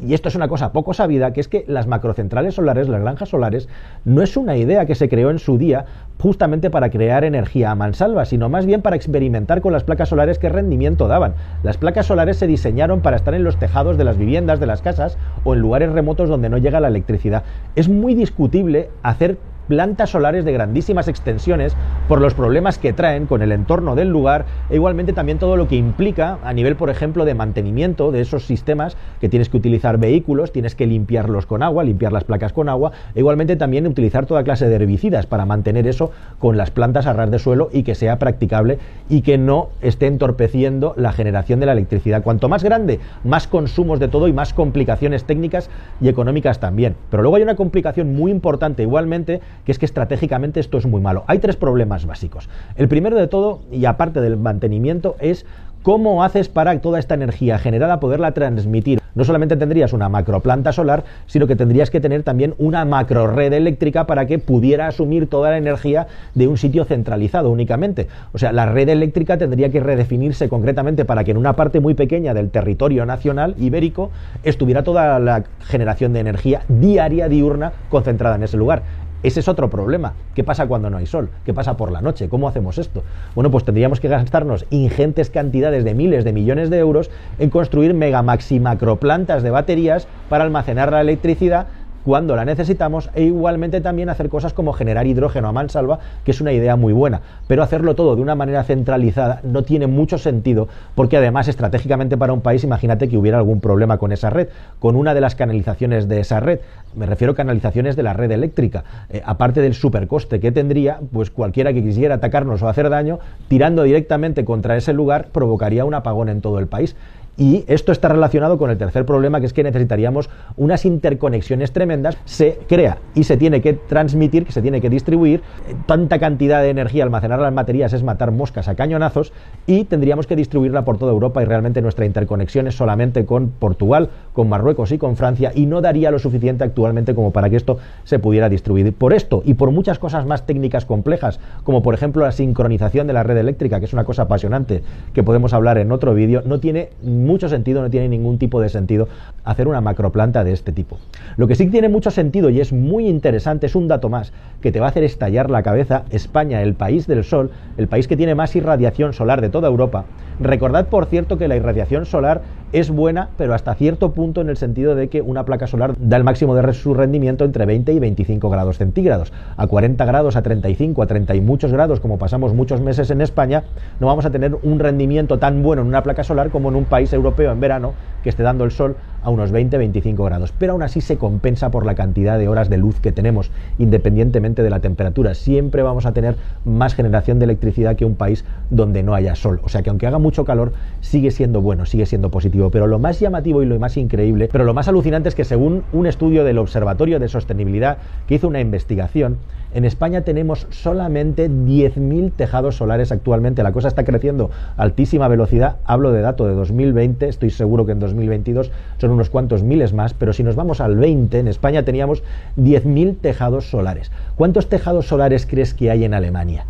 y 0.00 0.14
esto 0.14 0.28
es 0.28 0.34
una 0.34 0.48
cosa 0.48 0.72
poco 0.72 0.94
sabida, 0.94 1.32
que 1.32 1.40
es 1.40 1.48
que 1.48 1.64
las 1.68 1.86
macrocentrales 1.86 2.54
solares, 2.54 2.88
las 2.88 3.00
granjas 3.00 3.28
solares, 3.28 3.68
no 4.04 4.22
es 4.22 4.36
una 4.36 4.56
idea 4.56 4.86
que 4.86 4.94
se 4.94 5.08
creó 5.08 5.30
en 5.30 5.38
su 5.38 5.58
día 5.58 5.84
justamente 6.18 6.70
para 6.70 6.90
crear 6.90 7.24
energía 7.24 7.70
a 7.70 7.74
mansalva, 7.74 8.24
sino 8.24 8.48
más 8.48 8.64
bien 8.64 8.80
para 8.80 8.96
experimentar 8.96 9.60
con 9.60 9.72
las 9.72 9.84
placas 9.84 10.08
solares 10.08 10.38
qué 10.38 10.48
rendimiento 10.48 11.08
daban. 11.08 11.34
Las 11.62 11.76
placas 11.76 12.06
solares 12.06 12.36
se 12.36 12.46
diseñaron 12.46 13.00
para 13.00 13.16
estar 13.16 13.34
en 13.34 13.44
los 13.44 13.58
tejados 13.58 13.96
de 13.96 14.04
las 14.04 14.16
viviendas, 14.16 14.60
de 14.60 14.66
las 14.66 14.82
casas 14.82 15.18
o 15.44 15.54
en 15.54 15.60
lugares 15.60 15.92
remotos 15.92 16.28
donde 16.28 16.48
no 16.48 16.58
llega 16.58 16.80
la 16.80 16.88
electricidad. 16.88 17.42
Es 17.74 17.88
muy 17.88 18.14
discutible 18.14 18.88
hacer 19.02 19.38
plantas 19.68 20.10
solares 20.10 20.44
de 20.44 20.52
grandísimas 20.52 21.08
extensiones 21.08 21.76
por 22.08 22.20
los 22.20 22.34
problemas 22.34 22.78
que 22.78 22.92
traen 22.92 23.26
con 23.26 23.42
el 23.42 23.52
entorno 23.52 23.94
del 23.94 24.08
lugar 24.08 24.44
e 24.70 24.76
igualmente 24.76 25.12
también 25.12 25.38
todo 25.38 25.56
lo 25.56 25.68
que 25.68 25.76
implica 25.76 26.38
a 26.44 26.52
nivel, 26.52 26.76
por 26.76 26.90
ejemplo, 26.90 27.24
de 27.24 27.34
mantenimiento 27.34 28.12
de 28.12 28.20
esos 28.20 28.46
sistemas 28.46 28.96
que 29.20 29.28
tienes 29.28 29.48
que 29.48 29.56
utilizar 29.56 29.98
vehículos, 29.98 30.52
tienes 30.52 30.74
que 30.74 30.86
limpiarlos 30.86 31.46
con 31.46 31.62
agua, 31.62 31.84
limpiar 31.84 32.12
las 32.12 32.24
placas 32.24 32.52
con 32.52 32.68
agua, 32.68 32.92
e 33.14 33.20
igualmente 33.20 33.56
también 33.56 33.86
utilizar 33.86 34.26
toda 34.26 34.44
clase 34.44 34.68
de 34.68 34.74
herbicidas 34.74 35.26
para 35.26 35.46
mantener 35.46 35.86
eso 35.86 36.10
con 36.38 36.56
las 36.56 36.70
plantas 36.70 37.06
a 37.06 37.12
ras 37.12 37.30
de 37.30 37.38
suelo 37.38 37.68
y 37.72 37.82
que 37.82 37.94
sea 37.94 38.18
practicable 38.18 38.78
y 39.08 39.22
que 39.22 39.38
no 39.38 39.70
esté 39.80 40.06
entorpeciendo 40.06 40.94
la 40.96 41.12
generación 41.12 41.60
de 41.60 41.66
la 41.66 41.72
electricidad. 41.72 42.22
Cuanto 42.22 42.48
más 42.48 42.64
grande, 42.64 43.00
más 43.24 43.46
consumos 43.46 44.00
de 44.00 44.08
todo 44.08 44.28
y 44.28 44.32
más 44.32 44.52
complicaciones 44.52 45.24
técnicas 45.24 45.70
y 46.00 46.08
económicas 46.08 46.60
también. 46.60 46.96
Pero 47.10 47.22
luego 47.22 47.36
hay 47.36 47.42
una 47.42 47.56
complicación 47.56 48.14
muy 48.14 48.30
importante 48.30 48.82
igualmente 48.82 49.40
que 49.64 49.72
es 49.72 49.78
que 49.78 49.86
estratégicamente 49.86 50.60
esto 50.60 50.78
es 50.78 50.86
muy 50.86 51.00
malo. 51.00 51.24
Hay 51.26 51.38
tres 51.38 51.56
problemas 51.56 52.06
básicos. 52.06 52.48
El 52.76 52.88
primero 52.88 53.16
de 53.16 53.28
todo, 53.28 53.60
y 53.70 53.84
aparte 53.84 54.20
del 54.20 54.36
mantenimiento, 54.36 55.16
es 55.20 55.46
¿Cómo 55.82 56.22
haces 56.22 56.48
para 56.48 56.78
toda 56.80 57.00
esta 57.00 57.14
energía 57.14 57.58
generada 57.58 57.98
poderla 57.98 58.30
transmitir? 58.30 59.00
No 59.16 59.24
solamente 59.24 59.56
tendrías 59.56 59.92
una 59.92 60.08
macroplanta 60.08 60.70
solar, 60.70 61.02
sino 61.26 61.48
que 61.48 61.56
tendrías 61.56 61.90
que 61.90 62.00
tener 62.00 62.22
también 62.22 62.54
una 62.56 62.84
macro 62.84 63.26
red 63.26 63.52
eléctrica 63.52 64.06
para 64.06 64.26
que 64.26 64.38
pudiera 64.38 64.86
asumir 64.86 65.28
toda 65.28 65.50
la 65.50 65.58
energía 65.58 66.06
de 66.36 66.46
un 66.46 66.56
sitio 66.56 66.84
centralizado 66.84 67.50
únicamente. 67.50 68.06
O 68.32 68.38
sea, 68.38 68.52
la 68.52 68.66
red 68.66 68.88
eléctrica 68.88 69.38
tendría 69.38 69.70
que 69.70 69.80
redefinirse 69.80 70.48
concretamente 70.48 71.04
para 71.04 71.24
que 71.24 71.32
en 71.32 71.36
una 71.36 71.54
parte 71.54 71.80
muy 71.80 71.94
pequeña 71.94 72.32
del 72.32 72.50
territorio 72.50 73.04
nacional 73.04 73.56
ibérico 73.58 74.12
estuviera 74.44 74.84
toda 74.84 75.18
la 75.18 75.42
generación 75.62 76.12
de 76.12 76.20
energía 76.20 76.62
diaria, 76.68 77.28
diurna, 77.28 77.72
concentrada 77.90 78.36
en 78.36 78.44
ese 78.44 78.56
lugar. 78.56 78.84
Ese 79.22 79.40
es 79.40 79.48
otro 79.48 79.70
problema. 79.70 80.14
¿Qué 80.34 80.42
pasa 80.42 80.66
cuando 80.66 80.90
no 80.90 80.96
hay 80.96 81.06
sol? 81.06 81.30
¿Qué 81.44 81.54
pasa 81.54 81.76
por 81.76 81.92
la 81.92 82.00
noche? 82.00 82.28
¿Cómo 82.28 82.48
hacemos 82.48 82.78
esto? 82.78 83.04
Bueno, 83.34 83.50
pues 83.50 83.64
tendríamos 83.64 84.00
que 84.00 84.08
gastarnos 84.08 84.66
ingentes 84.70 85.30
cantidades 85.30 85.84
de 85.84 85.94
miles 85.94 86.24
de 86.24 86.32
millones 86.32 86.70
de 86.70 86.78
euros 86.78 87.10
en 87.38 87.50
construir 87.50 87.94
mega 87.94 88.22
maxi 88.22 88.58
macroplantas 88.58 89.42
de 89.42 89.50
baterías 89.50 90.08
para 90.28 90.44
almacenar 90.44 90.90
la 90.90 91.00
electricidad 91.00 91.66
cuando 92.04 92.36
la 92.36 92.44
necesitamos 92.44 93.10
e 93.14 93.24
igualmente 93.24 93.80
también 93.80 94.08
hacer 94.08 94.28
cosas 94.28 94.52
como 94.52 94.72
generar 94.72 95.06
hidrógeno 95.06 95.48
a 95.48 95.52
mansalva, 95.52 96.00
que 96.24 96.30
es 96.30 96.40
una 96.40 96.52
idea 96.52 96.76
muy 96.76 96.92
buena, 96.92 97.20
pero 97.46 97.62
hacerlo 97.62 97.94
todo 97.94 98.16
de 98.16 98.22
una 98.22 98.34
manera 98.34 98.64
centralizada 98.64 99.40
no 99.42 99.62
tiene 99.62 99.86
mucho 99.86 100.18
sentido 100.18 100.68
porque 100.94 101.16
además 101.16 101.48
estratégicamente 101.48 102.16
para 102.16 102.32
un 102.32 102.40
país 102.40 102.64
imagínate 102.64 103.08
que 103.08 103.16
hubiera 103.16 103.38
algún 103.38 103.60
problema 103.60 103.98
con 103.98 104.12
esa 104.12 104.30
red, 104.30 104.48
con 104.78 104.96
una 104.96 105.14
de 105.14 105.20
las 105.20 105.34
canalizaciones 105.34 106.08
de 106.08 106.20
esa 106.20 106.40
red, 106.40 106.60
me 106.94 107.06
refiero 107.06 107.32
a 107.32 107.36
canalizaciones 107.36 107.96
de 107.96 108.02
la 108.02 108.12
red 108.12 108.30
eléctrica, 108.30 108.84
eh, 109.10 109.22
aparte 109.24 109.60
del 109.60 109.74
supercoste 109.74 110.40
que 110.40 110.52
tendría, 110.52 111.00
pues 111.12 111.30
cualquiera 111.30 111.72
que 111.72 111.82
quisiera 111.82 112.16
atacarnos 112.16 112.62
o 112.62 112.68
hacer 112.68 112.90
daño, 112.90 113.18
tirando 113.48 113.82
directamente 113.82 114.44
contra 114.44 114.76
ese 114.76 114.92
lugar 114.92 115.28
provocaría 115.32 115.84
un 115.84 115.94
apagón 115.94 116.28
en 116.28 116.40
todo 116.40 116.58
el 116.58 116.66
país. 116.66 116.96
Y 117.36 117.64
esto 117.66 117.92
está 117.92 118.08
relacionado 118.08 118.58
con 118.58 118.70
el 118.70 118.76
tercer 118.76 119.06
problema, 119.06 119.40
que 119.40 119.46
es 119.46 119.52
que 119.52 119.62
necesitaríamos 119.62 120.28
unas 120.56 120.84
interconexiones 120.84 121.72
tremendas. 121.72 122.18
Se 122.24 122.58
crea 122.68 122.98
y 123.14 123.24
se 123.24 123.36
tiene 123.36 123.62
que 123.62 123.72
transmitir, 123.72 124.44
que 124.44 124.52
se 124.52 124.60
tiene 124.60 124.80
que 124.80 124.90
distribuir. 124.90 125.42
Tanta 125.86 126.18
cantidad 126.18 126.62
de 126.62 126.68
energía 126.70 127.04
almacenar 127.04 127.40
las 127.40 127.54
baterías 127.54 127.92
es 127.92 128.02
matar 128.02 128.32
moscas 128.32 128.68
a 128.68 128.74
cañonazos 128.74 129.32
y 129.66 129.84
tendríamos 129.84 130.26
que 130.26 130.36
distribuirla 130.36 130.84
por 130.84 130.98
toda 130.98 131.12
Europa 131.12 131.42
y 131.42 131.46
realmente 131.46 131.80
nuestra 131.80 132.04
interconexión 132.04 132.66
es 132.66 132.74
solamente 132.74 133.24
con 133.24 133.48
Portugal, 133.48 134.10
con 134.32 134.48
Marruecos 134.48 134.92
y 134.92 134.98
con 134.98 135.16
Francia 135.16 135.52
y 135.54 135.66
no 135.66 135.80
daría 135.80 136.10
lo 136.10 136.18
suficiente 136.18 136.64
actualmente 136.64 137.14
como 137.14 137.30
para 137.30 137.48
que 137.48 137.56
esto 137.56 137.78
se 138.04 138.18
pudiera 138.18 138.48
distribuir. 138.48 138.92
Por 138.92 139.14
esto 139.14 139.42
y 139.44 139.54
por 139.54 139.70
muchas 139.70 139.98
cosas 139.98 140.26
más 140.26 140.46
técnicas 140.46 140.84
complejas, 140.84 141.40
como 141.64 141.82
por 141.82 141.94
ejemplo 141.94 142.24
la 142.24 142.32
sincronización 142.32 143.06
de 143.06 143.12
la 143.12 143.22
red 143.22 143.36
eléctrica, 143.36 143.78
que 143.78 143.86
es 143.86 143.92
una 143.92 144.04
cosa 144.04 144.22
apasionante 144.22 144.82
que 145.14 145.22
podemos 145.22 145.52
hablar 145.52 145.78
en 145.78 145.92
otro 145.92 146.14
vídeo, 146.14 146.42
no 146.44 146.60
tiene 146.60 146.90
mucho 147.22 147.48
sentido, 147.48 147.82
no 147.82 147.90
tiene 147.90 148.08
ningún 148.08 148.38
tipo 148.38 148.60
de 148.60 148.68
sentido 148.68 149.08
hacer 149.44 149.68
una 149.68 149.80
macroplanta 149.80 150.44
de 150.44 150.52
este 150.52 150.72
tipo. 150.72 150.98
Lo 151.36 151.46
que 151.46 151.54
sí 151.54 151.66
tiene 151.66 151.88
mucho 151.88 152.10
sentido 152.10 152.50
y 152.50 152.60
es 152.60 152.72
muy 152.72 153.08
interesante, 153.08 153.66
es 153.66 153.74
un 153.74 153.88
dato 153.88 154.08
más 154.08 154.32
que 154.60 154.72
te 154.72 154.80
va 154.80 154.86
a 154.86 154.88
hacer 154.90 155.04
estallar 155.04 155.50
la 155.50 155.62
cabeza, 155.62 156.04
España, 156.10 156.62
el 156.62 156.74
país 156.74 157.06
del 157.06 157.24
Sol, 157.24 157.50
el 157.76 157.88
país 157.88 158.08
que 158.08 158.16
tiene 158.16 158.34
más 158.34 158.54
irradiación 158.54 159.12
solar 159.12 159.40
de 159.40 159.48
toda 159.48 159.68
Europa. 159.68 160.04
Recordad, 160.40 160.88
por 160.88 161.06
cierto, 161.06 161.38
que 161.38 161.48
la 161.48 161.56
irradiación 161.56 162.06
solar 162.06 162.42
es 162.72 162.90
buena, 162.90 163.28
pero 163.36 163.54
hasta 163.54 163.74
cierto 163.74 164.12
punto 164.12 164.40
en 164.40 164.48
el 164.48 164.56
sentido 164.56 164.94
de 164.94 165.08
que 165.08 165.20
una 165.20 165.44
placa 165.44 165.66
solar 165.66 165.94
da 165.98 166.16
el 166.16 166.24
máximo 166.24 166.54
de 166.54 166.72
su 166.72 166.94
rendimiento 166.94 167.44
entre 167.44 167.66
20 167.66 167.92
y 167.92 167.98
25 167.98 168.48
grados 168.48 168.78
centígrados. 168.78 169.32
A 169.56 169.66
40 169.66 170.04
grados, 170.04 170.36
a 170.36 170.42
35, 170.42 171.02
a 171.02 171.06
30 171.06 171.34
y 171.34 171.40
muchos 171.40 171.72
grados, 171.72 172.00
como 172.00 172.18
pasamos 172.18 172.54
muchos 172.54 172.80
meses 172.80 173.10
en 173.10 173.20
España, 173.20 173.64
no 174.00 174.06
vamos 174.06 174.24
a 174.24 174.30
tener 174.30 174.56
un 174.62 174.78
rendimiento 174.78 175.38
tan 175.38 175.62
bueno 175.62 175.82
en 175.82 175.88
una 175.88 176.02
placa 176.02 176.24
solar 176.24 176.50
como 176.50 176.70
en 176.70 176.76
un 176.76 176.84
país 176.84 177.12
europeo 177.12 177.52
en 177.52 177.60
verano 177.60 177.92
que 178.22 178.30
esté 178.30 178.42
dando 178.42 178.64
el 178.64 178.70
sol 178.70 178.96
a 179.22 179.30
unos 179.30 179.52
20-25 179.52 180.24
grados, 180.24 180.52
pero 180.58 180.72
aún 180.72 180.82
así 180.82 181.00
se 181.00 181.18
compensa 181.18 181.70
por 181.70 181.86
la 181.86 181.94
cantidad 181.94 182.38
de 182.38 182.48
horas 182.48 182.68
de 182.68 182.78
luz 182.78 183.00
que 183.00 183.12
tenemos, 183.12 183.50
independientemente 183.78 184.62
de 184.62 184.70
la 184.70 184.80
temperatura. 184.80 185.34
Siempre 185.34 185.82
vamos 185.82 186.06
a 186.06 186.12
tener 186.12 186.36
más 186.64 186.94
generación 186.94 187.38
de 187.38 187.44
electricidad 187.44 187.96
que 187.96 188.04
un 188.04 188.14
país 188.14 188.44
donde 188.70 189.02
no 189.02 189.14
haya 189.14 189.34
sol. 189.34 189.60
O 189.62 189.68
sea 189.68 189.82
que 189.82 189.90
aunque 189.90 190.06
haga 190.06 190.18
mucho 190.18 190.44
calor, 190.44 190.72
sigue 191.00 191.30
siendo 191.30 191.60
bueno, 191.60 191.86
sigue 191.86 192.06
siendo 192.06 192.30
positivo. 192.30 192.70
Pero 192.70 192.86
lo 192.86 192.98
más 192.98 193.20
llamativo 193.20 193.62
y 193.62 193.66
lo 193.66 193.78
más 193.78 193.96
increíble, 193.96 194.48
pero 194.50 194.64
lo 194.64 194.74
más 194.74 194.88
alucinante 194.88 195.28
es 195.28 195.34
que 195.34 195.44
según 195.44 195.84
un 195.92 196.06
estudio 196.06 196.44
del 196.44 196.58
Observatorio 196.58 197.18
de 197.18 197.28
Sostenibilidad 197.28 197.98
que 198.26 198.36
hizo 198.36 198.48
una 198.48 198.60
investigación, 198.60 199.38
en 199.74 199.84
España 199.84 200.22
tenemos 200.22 200.66
solamente 200.70 201.50
10.000 201.50 202.32
tejados 202.36 202.76
solares 202.76 203.12
actualmente. 203.12 203.62
La 203.62 203.72
cosa 203.72 203.88
está 203.88 204.04
creciendo 204.04 204.50
a 204.76 204.82
altísima 204.82 205.28
velocidad. 205.28 205.76
Hablo 205.84 206.12
de 206.12 206.20
dato 206.20 206.46
de 206.46 206.54
2020, 206.54 207.28
estoy 207.28 207.50
seguro 207.50 207.86
que 207.86 207.92
en 207.92 208.00
2022 208.00 208.70
son 208.98 209.10
unos 209.10 209.30
cuantos 209.30 209.62
miles 209.62 209.92
más, 209.92 210.14
pero 210.14 210.32
si 210.32 210.42
nos 210.42 210.56
vamos 210.56 210.80
al 210.80 210.96
20, 210.96 211.38
en 211.38 211.48
España 211.48 211.84
teníamos 211.84 212.22
10.000 212.56 213.16
tejados 213.20 213.70
solares. 213.70 214.10
¿Cuántos 214.36 214.68
tejados 214.68 215.06
solares 215.06 215.46
crees 215.46 215.74
que 215.74 215.90
hay 215.90 216.04
en 216.04 216.14
Alemania? 216.14 216.66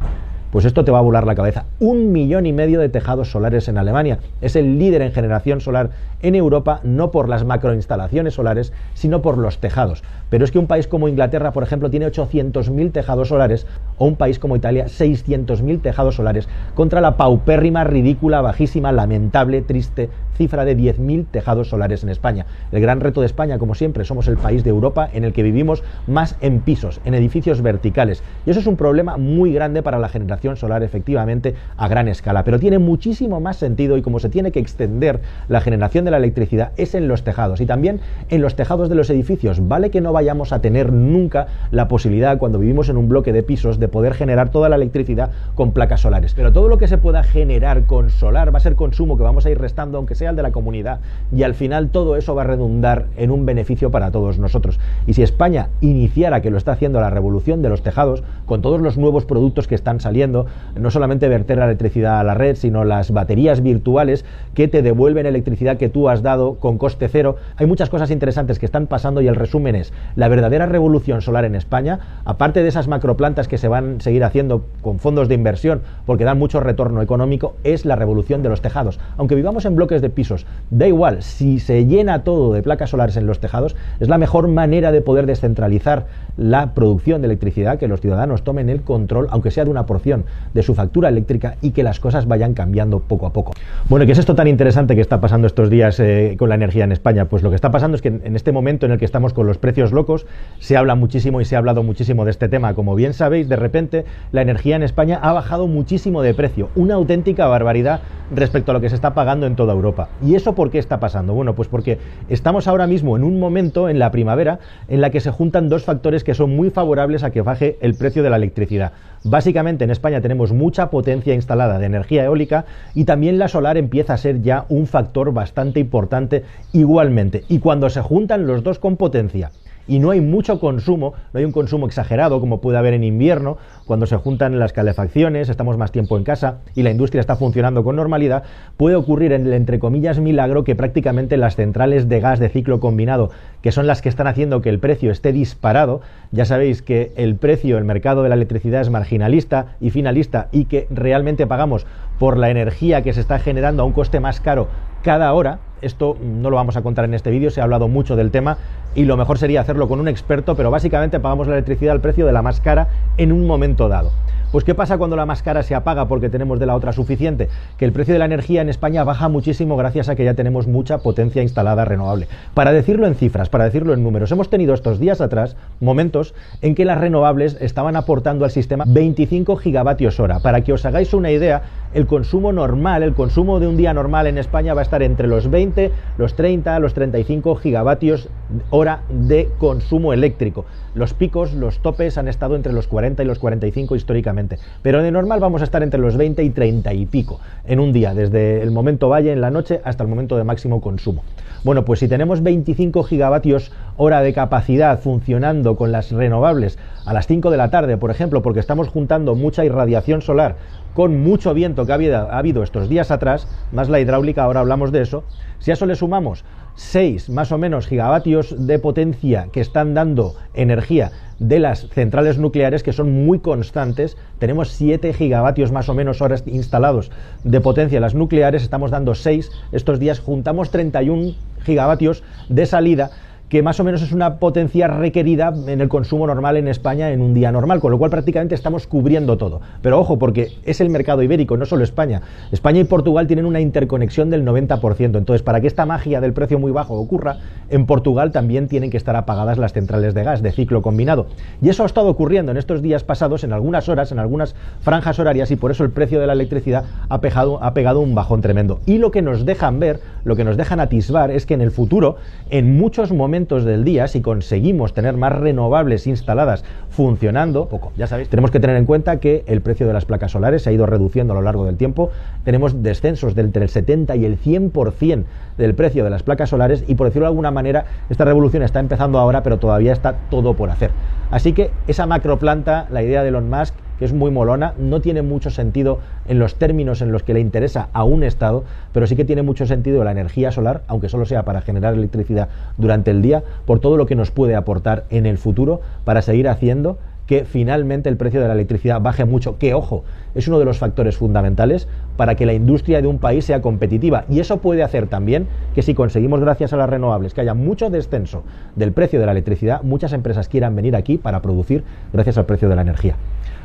Pues 0.53 0.67
esto 0.67 0.85
te 0.85 0.93
va 0.93 0.99
a 0.99 1.03
volar 1.03 1.27
la 1.27 1.35
cabeza. 1.35 1.65
Un 1.81 2.13
millón 2.13 2.45
y 2.45 2.53
medio 2.53 2.79
de 2.79 2.91
tejados 2.91 3.31
solares 3.31 3.69
en 3.69 3.79
Alemania. 3.79 4.19
Es 4.43 4.55
el 4.55 4.79
líder 4.79 5.01
en 5.01 5.11
generación 5.11 5.63
solar 5.63 5.89
en 6.21 6.35
Europa, 6.35 6.81
no 6.85 7.11
por 7.11 7.31
las 7.31 7.47
macroinstalaciones 7.47 8.35
solares, 8.35 8.71
sino 8.93 9.23
por 9.23 9.39
los 9.39 9.61
tejados. 9.61 10.05
Pero 10.29 10.45
es 10.45 10.51
que 10.51 10.59
un 10.59 10.67
país 10.67 10.87
como 10.87 11.09
Inglaterra, 11.09 11.53
por 11.53 11.63
ejemplo, 11.63 11.89
tiene 11.89 12.07
800.000 12.07 12.93
tejados 12.93 13.29
solares, 13.29 13.67
o 13.97 14.05
un 14.05 14.17
país 14.17 14.39
como 14.39 14.55
Italia, 14.55 14.85
600.000 14.89 15.81
tejados 15.81 16.17
solares, 16.17 16.51
contra 16.75 17.01
la 17.01 17.17
paupérrima, 17.17 17.85
ridícula, 17.85 18.43
bajísima, 18.43 18.93
lamentable, 18.93 19.63
triste 19.63 20.11
cifra 20.37 20.65
de 20.65 20.77
10.000 20.77 21.27
tejados 21.31 21.69
solares 21.69 22.03
en 22.03 22.09
España. 22.09 22.47
El 22.73 22.81
gran 22.81 23.01
reto 23.01 23.21
de 23.21 23.27
España, 23.27 23.59
como 23.59 23.75
siempre, 23.75 24.05
somos 24.05 24.29
el 24.29 24.37
país 24.37 24.65
de 24.65 24.71
Europa 24.71 25.09
en 25.13 25.25
el 25.25 25.33
que 25.33 25.43
vivimos 25.43 25.83
más 26.07 26.37
en 26.41 26.61
pisos, 26.61 27.01
en 27.05 27.15
edificios 27.15 27.63
verticales. 27.63 28.23
Y 28.47 28.51
eso 28.51 28.61
es 28.61 28.67
un 28.67 28.77
problema 28.77 29.17
muy 29.17 29.53
grande 29.53 29.83
para 29.83 29.99
la 29.99 30.09
generación 30.09 30.42
solar, 30.57 30.83
efectivamente, 30.83 31.55
a 31.77 31.89
gran 31.89 32.09
escala. 32.09 32.45
Pero 32.45 32.59
tiene 32.59 32.79
muchísimo 32.79 33.41
más 33.41 33.57
sentido 33.57 33.97
y 33.97 34.03
como 34.03 34.19
se 34.19 34.29
tiene 34.29 34.51
que 34.51 34.61
extender 34.61 35.21
la 35.49 35.61
generación 35.61 36.05
de 36.05 36.11
la 36.11 36.17
electricidad 36.17 36.73
es 36.77 36.95
en 36.95 37.09
los 37.09 37.23
tejados 37.23 37.61
y 37.61 37.67
también 37.67 38.01
en 38.29 38.43
los 38.43 38.57
tejados 38.57 38.89
de 38.89 38.95
los 38.95 39.09
edificios. 39.11 39.69
Vale 39.69 39.91
que 39.91 40.01
no 40.01 40.13
vayamos 40.13 40.53
a 40.53 40.61
tener 40.61 40.93
nunca 40.93 41.47
la 41.71 41.89
posibilidad, 41.89 42.39
cuando 42.39 42.59
vivimos 42.59 42.89
en 42.89 42.97
un 42.97 43.09
bloque 43.09 43.33
de 43.33 43.43
pisos, 43.43 43.79
de 43.79 43.89
poder 43.89 44.15
generar 44.15 44.51
toda 44.51 44.69
la 44.69 44.77
electricidad 44.77 45.31
con 45.55 45.73
placas 45.73 46.01
solares. 46.01 46.35
Pero 46.35 46.53
todo 46.53 46.69
lo 46.69 46.79
que 46.79 46.89
se 46.89 46.99
pueda 46.99 47.23
generar 47.23 47.85
con 47.87 48.11
solar 48.11 48.53
va 48.53 48.59
a 48.59 48.61
ser 48.61 48.75
consumo 48.75 49.17
que 49.17 49.23
vamos 49.23 49.47
a 49.47 49.51
ir 49.51 49.59
restando, 49.59 49.99
aunque 49.99 50.15
sea 50.15 50.33
de 50.33 50.43
la 50.43 50.53
comunidad 50.53 51.01
y 51.35 51.43
al 51.43 51.55
final 51.55 51.91
todo 51.91 52.17
eso 52.17 52.35
va 52.35 52.43
a 52.43 52.47
redundar 52.47 53.07
en 53.17 53.31
un 53.31 53.45
beneficio 53.45 53.91
para 53.91 54.11
todos 54.11 54.39
nosotros. 54.39 54.79
Y 55.07 55.15
si 55.15 55.23
España 55.23 55.69
iniciara, 55.81 56.41
que 56.41 56.51
lo 56.51 56.59
está 56.59 56.73
haciendo, 56.73 57.01
la 57.01 57.11
revolución 57.11 57.63
de 57.63 57.69
los 57.69 57.83
tejados, 57.83 58.23
con 58.47 58.63
todos 58.63 58.81
los 58.81 58.97
nuevos 58.97 59.25
productos 59.25 59.67
que 59.67 59.75
están 59.75 60.01
saliendo, 60.01 60.32
no 60.33 60.91
solamente 60.91 61.29
verter 61.29 61.59
la 61.59 61.67
electricidad 61.67 62.21
a 62.21 62.25
la 62.25 62.35
red, 62.35 62.57
sino 62.57 62.85
las 62.85 63.11
baterías 63.11 63.63
virtuales 63.63 64.25
que 64.55 64.69
te 64.69 64.83
devuelven 64.83 65.27
electricidad 65.27 65.77
que 65.77 65.89
tú 65.89 66.09
has 66.09 66.23
dado 66.23 66.55
con 66.55 66.79
coste 66.79 67.09
cero, 67.09 67.37
hay 67.57 67.67
muchas 67.67 67.91
cosas 67.91 68.11
interesantes 68.11 68.59
que 68.59 68.67
están 68.67 68.87
pasando 68.87 69.21
y 69.21 69.29
el 69.29 69.37
resumen 69.37 69.75
es 69.75 69.93
la 70.17 70.29
verdadera 70.29 70.67
revolución 70.67 71.23
solar 71.23 71.45
en 71.45 71.55
España, 71.55 72.01
aparte 72.25 72.63
de 72.63 72.69
esas 72.69 72.89
macroplantas 72.89 73.49
que 73.49 73.59
se 73.59 73.69
van 73.69 73.97
a 73.99 74.01
seguir 74.01 74.25
haciendo 74.25 74.65
con 74.81 74.99
fondos 74.99 75.29
de 75.29 75.35
inversión 75.35 75.83
porque 76.07 76.25
dan 76.25 76.39
mucho 76.39 76.61
retorno 76.61 77.03
económico, 77.03 77.55
es 77.65 77.85
la 77.85 77.97
revolución 77.97 78.43
de 78.43 78.49
los 78.49 78.63
tejados. 78.63 78.99
Aunque 79.17 79.35
vivamos 79.35 79.65
en 79.65 79.77
bloques 79.77 80.03
de 80.03 80.11
pisos. 80.11 80.47
Da 80.71 80.87
igual, 80.87 81.23
si 81.23 81.59
se 81.59 81.87
llena 81.87 82.25
todo 82.25 82.53
de 82.53 82.63
placas 82.63 82.91
solares 82.91 83.17
en 83.17 83.27
los 83.27 83.41
tejados, 83.41 83.77
es 84.01 84.09
la 84.09 84.19
mejor 84.19 84.49
manera 84.49 84.93
de 84.93 85.01
poder 85.01 85.27
descentralizar 85.27 86.07
la 86.37 86.75
producción 86.75 87.21
de 87.21 87.27
electricidad, 87.27 87.79
que 87.79 87.89
los 87.89 88.01
ciudadanos 88.01 88.43
tomen 88.43 88.69
el 88.69 88.83
control, 88.83 89.27
aunque 89.31 89.51
sea 89.51 89.65
de 89.65 89.71
una 89.71 89.87
porción 89.87 90.22
de 90.55 90.63
su 90.63 90.75
factura 90.75 91.09
eléctrica 91.09 91.57
y 91.61 91.71
que 91.71 91.83
las 91.83 92.01
cosas 92.01 92.27
vayan 92.27 92.55
cambiando 92.55 93.01
poco 93.01 93.27
a 93.27 93.33
poco. 93.33 93.53
Bueno, 93.89 94.07
¿qué 94.07 94.13
es 94.13 94.19
esto 94.19 94.35
tan 94.35 94.49
interesante 94.49 94.95
que 94.95 95.01
está 95.01 95.21
pasando 95.21 95.47
estos 95.47 95.71
días 95.71 95.99
eh, 96.01 96.37
con 96.39 96.49
la 96.49 96.55
energía 96.55 96.85
en 96.85 96.93
España? 96.93 97.27
Pues 97.27 97.43
lo 97.43 97.51
que 97.51 97.57
está 97.57 97.71
pasando 97.71 97.97
es 97.97 98.03
que 98.03 98.09
en 98.09 98.37
este 98.37 98.53
momento 98.53 98.87
en 98.87 98.93
el 98.93 98.99
que 98.99 99.05
estamos 99.05 99.33
con 99.33 99.47
los 99.47 99.59
precios 99.59 99.93
locos, 99.93 100.27
se 100.59 100.77
habla 100.77 100.95
muchísimo 100.95 101.41
y 101.41 101.45
se 101.45 101.57
ha 101.57 101.59
hablado 101.59 101.83
muchísimo 101.83 102.25
de 102.25 102.31
este 102.31 102.49
tema. 102.49 102.75
Como 102.75 102.95
bien 102.95 103.15
sabéis, 103.15 103.49
de 103.49 103.57
repente 103.57 104.05
la 104.33 104.43
energía 104.43 104.77
en 104.77 104.83
España 104.83 105.19
ha 105.23 105.33
bajado 105.33 105.67
muchísimo 105.67 106.23
de 106.23 106.35
precio, 106.35 106.69
una 106.75 106.95
auténtica 106.95 107.47
barbaridad 107.47 108.01
respecto 108.35 108.71
a 108.71 108.75
lo 108.75 108.81
que 108.81 108.89
se 108.89 108.95
está 108.95 109.15
pagando 109.15 109.47
en 109.47 109.57
toda 109.57 109.73
Europa. 109.73 110.09
¿Y 110.25 110.35
eso 110.35 110.55
por 110.55 110.71
qué 110.71 110.79
está 110.79 111.01
pasando? 111.01 111.35
Bueno, 111.35 111.55
pues 111.55 111.69
porque 111.69 111.99
estamos 112.29 112.67
ahora 112.69 112.87
mismo 112.87 113.17
en 113.17 113.25
un 113.25 113.39
momento, 113.39 113.89
en 113.89 113.99
la 113.99 114.11
primavera, 114.11 114.59
en 114.89 115.01
la 115.01 115.11
que 115.11 115.21
se 115.21 115.31
juntan 115.31 115.69
dos 115.69 115.85
factores 115.85 116.25
que 116.25 116.35
son 116.35 116.55
muy 116.55 116.71
favorables 116.71 117.23
a 117.23 117.31
que 117.31 117.43
baje 117.43 117.79
el 117.81 117.95
precio 117.95 118.23
de 118.23 118.31
la 118.31 118.37
electricidad. 118.37 118.93
Básicamente 119.25 119.85
en 119.85 119.91
España 119.91 120.12
tenemos 120.21 120.53
mucha 120.53 120.91
potencia 120.91 121.35
instalada 121.35 121.79
de 121.79 121.87
energía 121.87 122.25
eólica 122.25 122.65
y 122.95 123.05
también 123.05 123.39
la 123.39 123.49
solar 123.49 123.77
empieza 123.77 124.15
a 124.15 124.19
ser 124.19 124.43
ya 124.43 124.67
un 124.69 124.87
factor 124.87 125.33
bastante 125.33 125.81
importante 125.81 126.45
igualmente. 126.73 127.45
Y 127.49 127.59
cuando 127.59 127.89
se 127.91 128.03
juntan 128.03 128.47
los 128.47 128.63
dos 128.63 128.79
con 128.79 128.97
potencia, 128.97 129.51
y 129.87 129.99
no 129.99 130.11
hay 130.11 130.21
mucho 130.21 130.61
consumo, 130.61 131.15
no 131.33 131.39
hay 131.39 131.45
un 131.45 131.53
consumo 131.53 131.87
exagerado 131.87 132.41
como 132.41 132.61
puede 132.61 132.79
haber 132.79 132.95
en 132.95 133.05
invierno, 133.05 133.59
cuando 133.87 134.07
se 134.07 134.17
juntan 134.17 134.59
las 134.59 134.73
calefacciones, 134.73 135.49
estamos 135.49 135.77
más 135.77 135.93
tiempo 135.93 136.17
en 136.17 136.25
casa 136.25 136.59
y 136.75 136.83
la 136.83 136.91
industria 136.91 137.21
está 137.21 137.37
funcionando 137.37 137.85
con 137.85 137.97
normalidad, 137.97 138.45
puede 138.77 138.97
ocurrir 138.97 139.33
en 139.33 139.47
el 139.47 139.53
entre 139.53 139.79
comillas 139.79 140.19
milagro 140.19 140.65
que 140.65 140.77
prácticamente 140.77 141.37
las 141.37 141.57
centrales 141.57 142.09
de 142.09 142.21
gas 142.21 142.39
de 142.39 142.49
ciclo 142.49 142.81
combinado, 142.81 143.31
que 143.61 143.73
son 143.73 143.87
las 143.87 144.03
que 144.03 144.09
están 144.09 144.27
haciendo 144.27 144.63
que 144.63 144.69
el 144.69 144.79
precio 144.79 145.11
esté 145.11 145.33
disparado, 145.33 146.01
ya 146.31 146.45
sabéis 146.45 146.83
que 146.83 147.13
el 147.17 147.37
precio, 147.37 147.79
el 147.79 147.85
mercado 147.85 148.23
de 148.23 148.29
la 148.29 148.35
electricidad 148.35 148.81
es 148.81 148.91
marginalista 148.91 149.77
y 149.81 149.91
finalista 149.91 150.49
y 150.53 150.67
que 150.67 150.87
realmente 150.91 151.47
pagamos 151.47 151.87
por 152.19 152.39
la 152.39 152.51
energía 152.51 153.03
que 153.03 153.13
se 153.13 153.21
está 153.21 153.39
generando 153.39 153.83
a 153.83 153.87
un 153.87 153.93
coste 153.93 154.21
más 154.21 154.41
caro 154.41 154.69
cada 155.03 155.33
hora, 155.33 155.59
esto 155.81 156.17
no 156.23 156.49
lo 156.49 156.57
vamos 156.57 156.77
a 156.77 156.83
contar 156.83 157.05
en 157.05 157.15
este 157.15 157.31
vídeo, 157.31 157.51
se 157.51 157.61
ha 157.61 157.65
hablado 157.65 157.89
mucho 157.89 158.17
del 158.17 158.31
tema 158.31 158.57
y 158.95 159.05
lo 159.05 159.17
mejor 159.17 159.39
sería 159.39 159.61
hacerlo 159.61 159.89
con 159.89 160.01
un 160.01 160.09
experto, 160.09 160.55
pero 160.57 160.71
básicamente 160.71 161.21
pagamos 161.21 161.47
la 161.49 161.55
electricidad 161.55 161.93
al 161.93 162.01
precio 162.01 162.25
de 162.25 162.33
la 162.33 162.43
más 162.43 162.61
cara 162.61 162.89
en 163.17 163.33
un 163.33 163.47
momento 163.47 163.89
dado. 163.89 164.11
Pues 164.53 164.65
¿qué 164.65 164.75
pasa 164.75 164.99
cuando 164.99 165.17
la 165.17 165.25
más 165.25 165.43
cara 165.43 165.63
se 165.63 165.75
apaga 165.75 166.09
porque 166.09 166.29
tenemos 166.29 166.61
de 166.61 166.67
la 166.67 166.77
otra 166.77 166.93
suficiente? 166.93 167.49
Que 167.79 167.87
el 167.87 167.93
precio 167.93 168.13
de 168.13 168.19
la 168.19 168.27
energía 168.27 168.61
en 168.61 168.69
España 168.69 169.03
baja 169.03 169.31
muchísimo 169.31 169.79
gracias 169.79 170.11
a 170.11 170.15
que 170.15 170.27
ya 170.27 170.35
tenemos 170.35 170.67
mucha 170.67 170.99
potencia 170.99 171.43
instalada 171.43 171.87
renovable. 171.87 172.29
Para 172.53 172.71
decirlo 172.71 173.07
en 173.07 173.15
cifras, 173.15 173.49
para 173.49 173.65
decirlo 173.65 173.95
en 173.95 174.05
números, 174.05 174.31
hemos 174.31 174.51
tenido 174.51 174.75
estos 174.75 175.01
días 175.01 175.23
atrás 175.23 175.57
momentos 175.81 176.35
en 176.61 176.75
que 176.75 176.85
las 176.85 176.99
renovables 176.99 177.57
estaban 177.63 177.97
aportando 177.97 178.45
al 178.45 178.51
sistema 178.51 178.85
25 178.87 179.57
gigavatios 179.57 180.21
hora. 180.21 180.41
Para 180.41 180.61
que 180.61 180.75
os 180.75 180.85
hagáis 180.85 181.15
una 181.15 181.31
idea, 181.31 181.63
el 181.95 182.07
consumo 182.07 182.53
normal, 182.53 183.03
el 183.03 183.15
consumo 183.15 183.59
de 183.59 183.69
un 183.69 183.79
día 183.79 183.95
normal 183.95 184.27
en 184.27 184.37
España 184.37 184.75
va 184.75 184.83
a 184.83 184.85
estar 184.85 185.03
entre 185.03 185.29
los 185.29 185.51
20, 185.51 185.91
los 186.19 186.37
30, 186.37 186.79
los 186.79 186.93
35 186.93 187.57
gigavatios 187.57 188.29
hora 188.73 189.03
de 189.11 189.51
consumo 189.59 190.15
eléctrico. 190.15 190.65
Los 190.95 191.13
picos, 191.13 191.53
los 191.53 191.81
topes 191.81 192.17
han 192.17 192.27
estado 192.27 192.57
entre 192.57 192.73
los 192.73 192.89
40 192.89 193.23
y 193.23 193.27
los 193.27 193.39
45 193.39 193.97
históricamente, 193.97 194.59
pero 194.81 195.03
de 195.03 195.11
normal 195.11 195.41
vamos 195.41 195.61
a 195.61 195.65
estar 195.65 195.83
entre 195.83 196.01
los 196.01 196.17
20 196.17 196.43
y 196.43 196.51
30 196.51 196.95
y 196.95 197.05
pico 197.05 197.39
en 197.67 197.81
un 197.81 197.93
día, 197.93 198.15
desde 198.15 198.63
el 198.63 198.71
momento 198.71 199.11
valle 199.11 199.31
en 199.31 199.43
la 199.43 199.51
noche 199.51 199.83
hasta 199.85 200.03
el 200.05 200.09
momento 200.09 200.39
de 200.39 200.45
máximo 200.45 200.81
consumo. 200.81 201.23
Bueno, 201.65 201.85
pues 201.85 202.01
si 202.01 202.09
tenemos 202.09 202.43
25 202.43 203.05
gigavatios 203.05 203.73
hora 203.99 204.23
de 204.23 204.33
capacidad 204.33 204.99
funcionando 204.99 205.77
con 205.77 205.93
las 205.93 206.11
renovables 206.11 206.79
a 207.05 207.13
las 207.13 207.27
5 207.27 207.51
de 207.51 207.57
la 207.59 207.71
tarde, 207.71 207.99
por 207.99 208.11
ejemplo, 208.11 208.41
porque 208.41 208.61
estamos 208.61 208.89
juntando 208.89 209.35
mucha 209.35 209.65
irradiación 209.67 210.23
solar 210.23 210.57
con 210.95 211.23
mucho 211.23 211.55
viento 211.55 211.87
que 211.87 211.93
ha 211.93 211.97
habido, 211.97 212.17
ha 212.17 212.39
habido 212.39 212.63
estos 212.63 212.89
días 212.89 213.11
atrás, 213.11 213.47
más 213.71 213.89
la 213.89 214.01
hidráulica, 214.01 214.45
ahora 214.45 214.61
hablamos 214.61 214.93
de 214.93 215.03
eso, 215.03 215.25
si 215.59 215.71
a 215.71 215.75
eso 215.75 215.87
le 215.87 215.95
sumamos 215.95 216.45
6 216.75 217.29
más 217.31 217.53
o 217.53 217.59
menos 217.59 217.87
gigavatios 217.87 218.67
de 218.67 218.79
potencia 218.79 219.49
que 219.53 219.61
están 219.61 219.95
dando 219.95 220.35
energía 220.55 221.13
de 221.39 221.59
las 221.59 221.89
centrales 221.89 222.39
nucleares 222.39 222.83
que 222.83 222.93
son 222.93 223.27
muy 223.27 223.41
constantes. 223.41 224.17
Tenemos 224.39 224.71
7 224.71 225.13
gigavatios 225.13 225.73
más 225.73 225.89
o 225.89 225.95
menos 225.95 226.23
horas 226.23 226.45
instalados 226.47 227.11
de 227.45 227.61
potencia 227.61 228.01
las 228.01 228.15
nucleares, 228.15 228.63
estamos 228.63 228.91
dando 228.91 229.15
6 229.15 229.51
estos 229.73 229.99
días, 229.99 230.21
juntamos 230.21 230.71
31 230.71 231.35
gigavatios 231.65 232.23
de 232.49 232.67
salida 232.67 233.11
que 233.53 233.63
más 233.63 233.79
o 233.81 233.85
menos 233.85 234.01
es 234.01 234.13
una 234.13 234.37
potencia 234.37 234.89
requerida 234.89 235.53
en 235.67 235.83
el 235.83 235.91
consumo 235.91 236.27
normal 236.27 236.57
en 236.57 236.69
España 236.69 237.11
en 237.11 237.21
un 237.21 237.35
día 237.35 237.53
normal, 237.53 237.81
con 237.81 237.91
lo 237.91 237.99
cual 237.99 238.11
prácticamente 238.11 238.55
estamos 238.55 238.87
cubriendo 238.87 239.37
todo. 239.37 239.61
Pero 239.83 240.01
ojo, 240.01 240.19
porque 240.19 240.53
es 240.65 240.81
el 240.81 240.89
mercado 240.89 241.23
ibérico, 241.23 241.59
no 241.59 241.67
solo 241.67 241.85
España. 241.85 242.23
España 242.51 242.81
y 242.81 242.85
Portugal 242.85 243.27
tienen 243.27 243.45
una 243.45 243.61
interconexión 243.61 244.31
del 244.31 244.47
90%. 244.47 245.19
Entonces, 245.19 245.43
para 245.43 245.61
que 245.61 245.67
esta 245.67 245.85
magia 245.85 246.23
del 246.23 246.33
precio 246.33 246.59
muy 246.59 246.73
bajo 246.73 246.95
ocurra, 246.95 247.41
en 247.69 247.85
Portugal 247.85 248.33
también 248.33 248.69
tienen 248.69 248.89
que 248.89 248.97
estar 248.97 249.17
apagadas 249.17 249.59
las 249.59 249.75
centrales 249.75 250.15
de 250.15 250.25
gas 250.25 250.41
de 250.41 250.51
ciclo 250.51 250.81
combinado. 250.81 251.27
Y 251.61 251.69
eso 251.69 251.83
ha 251.83 251.87
estado 251.87 252.09
ocurriendo 252.09 252.53
en 252.53 252.57
estos 252.57 252.81
días 252.81 253.05
pasados, 253.05 253.45
en 253.45 253.53
algunas 253.53 253.87
horas, 253.91 254.13
en 254.13 254.19
algunas 254.19 254.55
franjas 254.81 255.19
horarias, 255.19 255.51
y 255.51 255.57
por 255.57 255.73
eso 255.73 255.85
el 255.85 255.91
precio 255.91 256.21
de 256.21 256.27
la 256.27 256.33
electricidad 256.33 256.87
ha 257.11 257.21
pegado, 257.21 257.63
ha 257.63 257.75
pegado 257.75 258.01
un 258.01 258.15
bajón 258.15 258.41
tremendo. 258.41 258.81
Y 258.87 258.97
lo 258.97 259.11
que 259.11 259.21
nos 259.21 259.45
dejan 259.45 259.79
ver, 259.79 260.01
lo 260.25 260.37
que 260.37 260.45
nos 260.45 260.57
dejan 260.57 260.81
atisbar, 260.81 261.31
es 261.31 261.45
que 261.45 261.53
en 261.53 261.61
el 261.61 261.71
futuro, 261.71 262.17
en 262.49 262.79
muchos 262.79 263.13
momentos, 263.13 263.42
del 263.47 263.85
día, 263.85 264.09
si 264.09 264.21
conseguimos 264.21 264.95
tener 264.95 265.17
más 265.17 265.33
renovables 265.33 266.07
instaladas 266.07 266.65
funcionando, 266.91 267.69
poco, 267.69 267.93
ya 267.97 268.07
sabéis, 268.07 268.29
tenemos 268.29 268.51
que 268.51 268.61
tener 268.61 268.77
en 268.77 268.87
cuenta 268.87 269.21
que 269.21 269.45
el 269.47 269.61
precio 269.61 269.87
de 269.87 269.93
las 269.93 270.05
placas 270.05 270.33
solares 270.33 270.63
se 270.63 270.71
ha 270.71 270.73
ido 270.73 270.87
reduciendo 270.87 271.33
a 271.33 271.37
lo 271.37 271.43
largo 271.43 271.65
del 271.65 271.77
tiempo, 271.77 272.11
tenemos 272.45 272.83
descensos 272.83 273.35
del 273.35 273.53
entre 273.53 273.65
el 273.65 273.69
70 273.69 274.17
y 274.17 274.25
el 274.25 274.39
100% 274.41 275.25
del 275.59 275.75
precio 275.75 276.05
de 276.05 276.11
las 276.11 276.23
placas 276.23 276.49
solares 276.49 276.85
y 276.89 276.95
por 276.95 277.07
decirlo 277.07 277.27
de 277.27 277.31
alguna 277.31 277.51
manera, 277.51 277.85
esta 278.09 278.25
revolución 278.25 278.63
está 278.63 278.81
empezando 278.81 279.19
ahora, 279.19 279.43
pero 279.43 279.59
todavía 279.59 279.93
está 279.93 280.15
todo 280.31 280.55
por 280.55 280.71
hacer. 280.71 280.91
Así 281.31 281.53
que 281.53 281.71
esa 281.87 282.07
macroplanta, 282.07 282.87
la 282.91 283.03
idea 283.03 283.23
de 283.23 283.29
Elon 283.29 283.51
Musk, 283.51 283.75
es 284.05 284.13
muy 284.13 284.31
molona, 284.31 284.75
no 284.79 285.01
tiene 285.01 285.23
mucho 285.23 285.51
sentido 285.51 285.99
en 286.27 286.39
los 286.39 286.57
términos 286.57 287.03
en 287.03 287.13
los 287.13 287.23
que 287.23 287.35
le 287.35 287.41
interesa 287.41 287.89
a 287.93 288.05
un 288.05 288.23
Estado, 288.23 288.65
pero 288.93 289.07
sí 289.07 289.17
que 289.17 289.25
tiene 289.25 289.43
mucho 289.43 289.67
sentido 289.67 290.05
la 290.05 290.13
energía 290.13 290.53
solar, 290.53 290.83
aunque 290.87 291.09
solo 291.09 291.25
sea 291.25 291.45
para 291.45 291.63
generar 291.63 291.95
electricidad 291.95 292.49
durante 292.77 293.11
el 293.11 293.23
día, 293.23 293.43
por 293.67 293.81
todo 293.81 293.97
lo 293.97 294.07
que 294.07 294.15
nos 294.15 294.31
puede 294.31 294.55
aportar 294.55 295.05
en 295.11 295.27
el 295.27 295.39
futuro 295.39 295.81
para 296.05 296.23
seguir 296.23 296.49
haciendo 296.49 296.99
que 297.27 297.45
finalmente 297.45 298.09
el 298.09 298.17
precio 298.17 298.41
de 298.41 298.49
la 298.49 298.55
electricidad 298.55 299.01
baje 299.01 299.25
mucho, 299.25 299.59
que 299.59 299.75
ojo, 299.75 300.05
es 300.35 300.49
uno 300.49 300.59
de 300.59 300.65
los 300.65 300.79
factores 300.79 301.17
fundamentales 301.17 301.89
para 302.17 302.35
que 302.35 302.47
la 302.47 302.53
industria 302.53 303.01
de 303.01 303.07
un 303.07 303.19
país 303.19 303.45
sea 303.45 303.63
competitiva. 303.63 304.25
Y 304.29 304.41
eso 304.41 304.59
puede 304.59 304.83
hacer 304.83 305.07
también 305.07 305.47
que 305.75 305.83
si 305.83 305.95
conseguimos, 305.95 306.41
gracias 306.41 306.73
a 306.73 306.77
las 306.77 306.91
renovables, 306.91 307.35
que 307.35 307.41
haya 307.41 307.55
mucho 307.55 307.91
descenso 307.91 308.43
del 308.77 308.93
precio 308.93 309.21
de 309.21 309.27
la 309.27 309.33
electricidad, 309.33 309.83
muchas 309.83 310.13
empresas 310.13 310.49
quieran 310.49 310.75
venir 310.75 310.97
aquí 310.97 311.19
para 311.19 311.43
producir 311.43 311.85
gracias 312.13 312.39
al 312.39 312.47
precio 312.47 312.69
de 312.69 312.77
la 312.77 312.83
energía. 312.83 313.17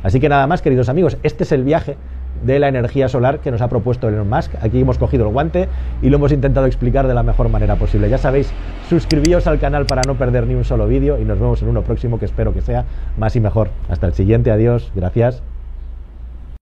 Así 0.03 0.19
que 0.19 0.29
nada 0.29 0.47
más, 0.47 0.61
queridos 0.61 0.89
amigos, 0.89 1.17
este 1.23 1.43
es 1.43 1.51
el 1.51 1.63
viaje 1.63 1.97
de 2.43 2.59
la 2.59 2.67
energía 2.67 3.07
solar 3.07 3.39
que 3.39 3.51
nos 3.51 3.61
ha 3.61 3.67
propuesto 3.67 4.07
Elon 4.07 4.29
Musk. 4.29 4.53
Aquí 4.61 4.81
hemos 4.81 4.97
cogido 4.97 5.25
el 5.27 5.33
guante 5.33 5.67
y 6.01 6.09
lo 6.09 6.17
hemos 6.17 6.31
intentado 6.31 6.65
explicar 6.65 7.07
de 7.07 7.13
la 7.13 7.23
mejor 7.23 7.49
manera 7.49 7.75
posible. 7.75 8.09
Ya 8.09 8.17
sabéis, 8.17 8.51
suscribíos 8.89 9.47
al 9.47 9.59
canal 9.59 9.85
para 9.85 10.01
no 10.07 10.15
perder 10.15 10.47
ni 10.47 10.55
un 10.55 10.63
solo 10.63 10.87
vídeo 10.87 11.19
y 11.19 11.25
nos 11.25 11.39
vemos 11.39 11.61
en 11.61 11.69
uno 11.69 11.81
próximo 11.81 12.19
que 12.19 12.25
espero 12.25 12.53
que 12.53 12.61
sea 12.61 12.85
más 13.17 13.35
y 13.35 13.39
mejor. 13.39 13.69
Hasta 13.89 14.07
el 14.07 14.13
siguiente, 14.13 14.51
adiós, 14.51 14.91
gracias. 14.95 15.41